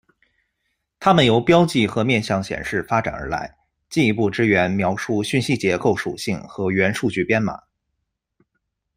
[0.99, 3.55] 它们由标记和面向显示发展而来，
[3.87, 7.61] 进一步支援描述讯息结构属性和元数据编码。